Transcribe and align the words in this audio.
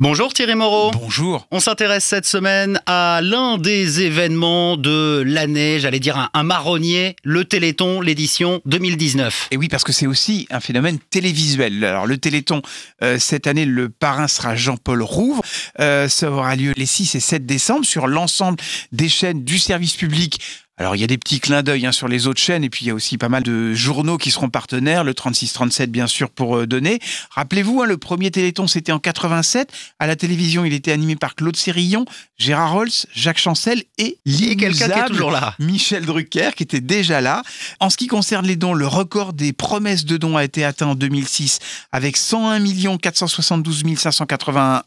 Bonjour 0.00 0.34
Thierry 0.34 0.56
Moreau. 0.56 0.90
Bonjour. 0.90 1.46
On 1.52 1.60
s'intéresse 1.60 2.04
cette 2.04 2.26
semaine 2.26 2.80
à 2.84 3.20
l'un 3.22 3.58
des 3.58 4.00
événements 4.00 4.76
de 4.76 5.22
l'année, 5.24 5.78
j'allais 5.78 6.00
dire 6.00 6.18
un, 6.18 6.30
un, 6.34 6.42
marronnier, 6.42 7.14
le 7.22 7.44
Téléthon, 7.44 8.00
l'édition 8.00 8.60
2019. 8.64 9.50
Et 9.52 9.56
oui, 9.56 9.68
parce 9.68 9.84
que 9.84 9.92
c'est 9.92 10.08
aussi 10.08 10.48
un 10.50 10.58
phénomène 10.58 10.98
télévisuel. 11.10 11.84
Alors 11.84 12.08
le 12.08 12.18
Téléthon, 12.18 12.60
euh, 13.04 13.20
cette 13.20 13.46
année, 13.46 13.66
le 13.66 13.88
parrain 13.88 14.26
sera 14.26 14.56
Jean-Paul 14.56 15.00
Rouve. 15.00 15.40
Euh, 15.78 16.08
ça 16.08 16.28
aura 16.28 16.56
lieu 16.56 16.72
les 16.76 16.86
6 16.86 17.14
et 17.14 17.20
7 17.20 17.46
décembre 17.46 17.86
sur 17.86 18.08
l'ensemble 18.08 18.58
des 18.90 19.08
chaînes 19.08 19.44
du 19.44 19.60
service 19.60 19.94
public 19.94 20.40
alors 20.76 20.96
il 20.96 21.00
y 21.00 21.04
a 21.04 21.06
des 21.06 21.18
petits 21.18 21.38
clins 21.38 21.62
d'œil 21.62 21.86
hein, 21.86 21.92
sur 21.92 22.08
les 22.08 22.26
autres 22.26 22.40
chaînes 22.40 22.64
et 22.64 22.70
puis 22.70 22.84
il 22.84 22.88
y 22.88 22.90
a 22.90 22.94
aussi 22.94 23.16
pas 23.16 23.28
mal 23.28 23.44
de 23.44 23.74
journaux 23.74 24.18
qui 24.18 24.32
seront 24.32 24.50
partenaires, 24.50 25.04
le 25.04 25.12
36-37 25.12 25.86
bien 25.86 26.08
sûr 26.08 26.30
pour 26.30 26.56
euh, 26.56 26.66
donner. 26.66 26.98
Rappelez-vous, 27.30 27.82
hein, 27.82 27.86
le 27.86 27.96
premier 27.96 28.32
Téléthon 28.32 28.66
c'était 28.66 28.90
en 28.90 28.98
87. 28.98 29.72
À 30.00 30.08
la 30.08 30.16
télévision, 30.16 30.64
il 30.64 30.72
était 30.72 30.90
animé 30.90 31.14
par 31.14 31.36
Claude 31.36 31.56
Sérillon, 31.56 32.04
Gérard 32.38 32.72
Rolls, 32.72 32.90
Jacques 33.14 33.38
Chancel 33.38 33.84
et 33.98 34.18
quelqu'un 34.56 35.04
toujours 35.06 35.30
là. 35.30 35.54
Michel 35.60 36.04
Drucker 36.06 36.50
qui 36.56 36.64
était 36.64 36.80
déjà 36.80 37.20
là. 37.20 37.42
En 37.78 37.88
ce 37.88 37.96
qui 37.96 38.08
concerne 38.08 38.44
les 38.44 38.56
dons, 38.56 38.74
le 38.74 38.88
record 38.88 39.32
des 39.32 39.52
promesses 39.52 40.04
de 40.04 40.16
dons 40.16 40.36
a 40.36 40.42
été 40.42 40.64
atteint 40.64 40.88
en 40.88 40.94
2006 40.96 41.60
avec 41.92 42.16
101 42.16 42.98
472 42.98 43.84
581 43.96 44.82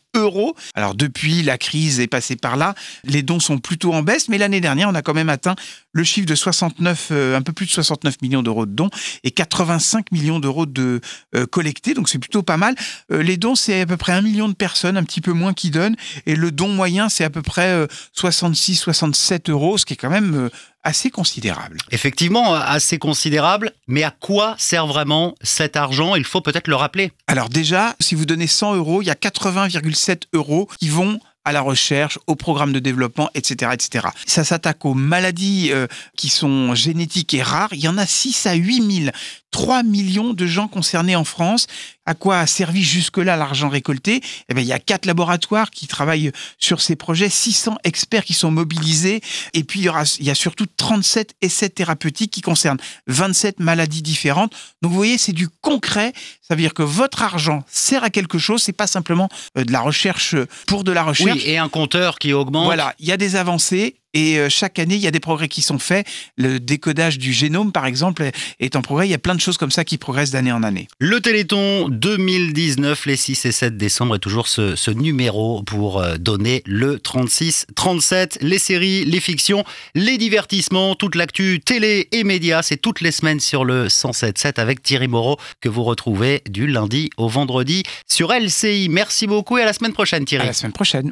Alors 0.76 0.96
depuis, 0.96 1.44
la 1.44 1.58
crise 1.58 2.00
est 2.00 2.08
passée 2.08 2.36
par 2.36 2.58
là. 2.58 2.76
Les 3.04 3.22
dons 3.22 3.40
sont 3.40 3.58
plutôt 3.58 3.94
en 3.94 4.04
baisse, 4.04 4.30
mais 4.30 4.38
l'année 4.38 4.62
dernière, 4.62 4.90
on 4.90 4.96
a 4.96 5.02
quand 5.02 5.14
même 5.14 5.30
atteint 5.30 5.56
le 5.94 6.04
chiffre 6.04 6.28
de 6.28 6.36
69, 6.36 7.10
euh, 7.12 7.36
un 7.38 7.42
peu 7.42 7.54
plus 7.54 7.66
de 7.66 7.72
69 7.72 8.22
millions 8.22 8.44
d'euros 8.44 8.66
de 8.66 8.72
dons 8.72 8.90
et 9.24 9.32
85 9.32 10.12
millions 10.12 10.40
d'euros 10.40 10.66
de 10.66 11.02
euh, 11.36 11.46
collectés. 11.48 11.94
Donc 11.94 12.10
c'est 12.10 12.20
plutôt 12.20 12.44
pas 12.44 12.58
mal. 12.58 12.76
Euh, 13.12 13.24
les 13.24 13.38
dons, 13.38 13.56
c'est 13.56 13.82
à 13.82 13.86
peu 13.86 13.98
près 13.98 14.14
un 14.14 14.22
million 14.22 14.48
de 14.48 14.54
personnes, 14.54 14.98
un 14.98 15.04
petit 15.04 15.22
peu 15.22 15.34
moins 15.34 15.54
qui 15.54 15.72
donnent. 15.72 15.96
Et 16.26 16.36
le 16.36 16.52
don 16.52 16.70
moyen, 16.70 17.10
c'est 17.10 17.24
à 17.24 17.30
peu 17.30 17.42
près 17.42 17.88
66, 18.14 18.76
67 18.76 19.50
euros, 19.50 19.78
ce 19.78 19.86
qui 19.86 19.94
est 19.94 19.98
quand 19.98 20.10
même 20.10 20.50
assez 20.88 21.10
considérable. 21.12 21.78
Effectivement, 21.92 22.54
assez 22.54 22.98
considérable, 22.98 23.74
mais 23.88 24.04
à 24.04 24.12
quoi 24.12 24.56
sert 24.58 24.88
vraiment 24.88 25.36
cet 25.42 25.76
argent? 25.76 26.16
Il 26.16 26.24
faut 26.24 26.40
peut-être 26.40 26.70
le 26.70 26.76
rappeler. 26.76 27.12
Alors 27.28 27.50
déjà, 27.50 27.98
si 28.00 28.16
vous 28.16 28.26
donnez 28.26 28.48
100 28.48 28.76
euros, 28.76 29.02
il 29.02 29.06
y 29.06 29.12
a 29.12 29.16
80,7 29.16 30.24
euros 30.34 30.70
qui 30.80 30.88
vont 30.88 31.20
à 31.44 31.54
la 31.54 31.62
recherche, 31.62 32.20
au 32.28 32.36
programme 32.36 32.74
de 32.74 32.80
développement, 32.80 33.30
etc. 33.34 33.72
etc. 33.74 34.08
Ça 34.26 34.44
s'attaque 34.44 34.84
aux 34.84 34.94
maladies 34.94 35.70
euh, 35.72 35.88
qui 36.18 36.28
sont 36.28 36.76
génétiques 36.76 37.34
et 37.34 37.42
rares. 37.42 37.70
Il 37.72 37.80
y 37.80 37.88
en 37.88 37.98
a 37.98 38.06
6 38.06 38.48
à 38.48 38.54
8 38.54 39.04
000. 39.04 39.16
3 39.52 39.84
millions 39.84 40.34
de 40.34 40.46
gens 40.46 40.68
concernés 40.68 41.16
en 41.16 41.24
France. 41.24 41.68
À 42.06 42.14
quoi 42.14 42.40
a 42.40 42.48
servi 42.48 42.84
jusque-là 42.84 43.36
l'argent 43.36 43.70
récolté? 43.70 44.22
Eh 44.50 44.54
bien, 44.54 44.64
il 44.64 44.68
y 44.68 44.74
a 44.74 44.80
quatre 44.80 45.06
laboratoires 45.06 45.72
qui 45.72 45.88
travaillent 45.88 46.32
sur 46.58 46.80
ces 46.80 46.96
projets, 46.96 47.30
600 47.30 47.78
experts 47.84 48.24
qui 48.24 48.34
sont 48.34 48.52
mobilisés, 48.52 49.22
et 49.54 49.64
puis 49.64 49.82
il 49.82 49.84
y, 49.84 49.90
aura, 49.90 50.04
il 50.20 50.26
y 50.26 50.30
a 50.30 50.36
surtout 50.36 50.66
37 50.78 51.36
essais 51.42 51.70
thérapeutiques 51.70 52.32
qui 52.32 52.42
concernent 52.42 52.80
27 53.08 53.60
maladies 53.60 54.02
différentes. 54.02 54.54
Donc, 54.82 54.92
vous 54.92 54.98
voyez, 54.98 55.18
c'est 55.18 55.34
du 55.34 55.50
concret. 55.50 56.14
Ça 56.42 56.56
veut 56.56 56.62
dire 56.62 56.74
que 56.74 56.84
votre 56.84 57.24
argent 57.24 57.64
sert 57.68 58.04
à 58.04 58.10
quelque 58.10 58.38
chose. 58.38 58.64
C'est 58.64 58.72
pas 58.72 58.88
simplement 58.88 59.28
euh, 59.58 59.64
de 59.64 59.72
la 59.72 59.82
recherche 59.82 60.36
pour 60.66 60.84
de 60.84 60.92
la 60.92 61.04
recherche. 61.04 61.44
Oui, 61.44 61.50
et 61.50 61.58
un 61.58 61.70
compteur 61.70 62.20
qui 62.20 62.32
augmente. 62.32 62.66
Voilà, 62.66 62.96
il 63.00 63.08
y 63.08 63.12
a 63.12 63.18
des 63.18 63.36
avancées 63.36 63.96
et 64.18 64.40
euh, 64.40 64.50
chaque 64.50 64.80
année, 64.80 64.96
il 64.96 65.02
y 65.02 65.06
a 65.06 65.12
des 65.12 65.20
progrès 65.20 65.48
qui 65.48 65.62
sont 65.62 65.78
faits. 65.78 66.08
Le 66.38 66.60
décodage 66.60 67.20
du 67.20 67.32
génome, 67.32 67.72
par 67.72 67.86
exemple, 67.86 68.32
est 68.60 68.76
en 68.76 68.82
progrès. 68.82 69.08
Il 69.08 69.12
y 69.12 69.14
a 69.14 69.20
plein 69.20 69.36
de 69.36 69.40
choses 69.40 69.60
comme 69.60 69.70
ça 69.70 69.86
qui 69.86 70.00
progressent 70.00 70.32
d'année 70.32 70.52
en 70.52 70.64
année. 70.64 70.88
Le 70.98 71.22
Téléthon 71.22 71.88
2019, 71.88 73.06
les 73.06 73.16
6 73.16 73.46
et 73.46 73.52
7 73.52 73.78
décembre, 73.78 74.16
est 74.16 74.20
toujours 74.20 74.48
ce, 74.48 74.76
ce 74.76 74.90
numéro 74.90 75.62
pour 75.62 76.02
euh, 76.02 76.18
donner 76.18 76.64
le 76.66 76.98
36-37. 76.98 78.40
Les 78.42 78.58
séries, 78.58 79.06
les 79.06 79.20
fictions, 79.20 79.64
les 79.94 80.18
divertissements, 80.18 80.96
toute 80.96 81.14
l'actu 81.14 81.60
télé 81.64 82.08
et 82.12 82.24
médias, 82.24 82.64
c'est 82.64 82.78
toutes 82.78 83.02
les 83.02 83.12
semaines 83.12 83.40
sur 83.40 83.66
le 83.66 83.86
107.7 83.86 84.60
avec 84.60 84.82
Thierry 84.82 85.08
Moreau 85.08 85.38
que 85.62 85.70
vous 85.70 85.84
retrouvez 85.84 86.42
du 86.50 86.66
lundi 86.66 87.12
au 87.18 87.28
vendredi 87.28 87.84
sur 88.08 88.34
LCI. 88.34 88.90
Merci 88.90 89.28
beaucoup 89.28 89.60
et 89.60 89.62
à 89.62 89.66
la 89.66 89.74
semaine 89.74 89.94
prochaine 89.94 90.26
Thierry. 90.26 90.46
À 90.46 90.48
la 90.48 90.54
semaine 90.54 90.74
prochaine. 90.74 91.12